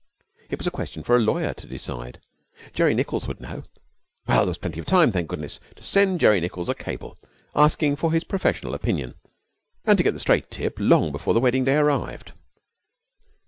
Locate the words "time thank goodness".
4.87-5.59